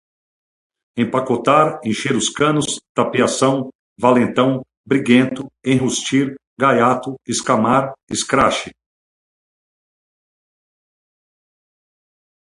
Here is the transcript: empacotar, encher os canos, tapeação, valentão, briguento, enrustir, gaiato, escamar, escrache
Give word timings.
empacotar, 0.97 1.79
encher 1.85 2.15
os 2.15 2.27
canos, 2.27 2.79
tapeação, 2.95 3.69
valentão, 3.99 4.63
briguento, 4.83 5.45
enrustir, 5.63 6.35
gaiato, 6.59 7.15
escamar, 7.27 7.93
escrache 8.09 8.71